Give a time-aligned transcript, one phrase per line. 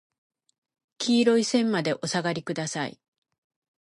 [0.99, 2.99] 黄色い線までお下がりください。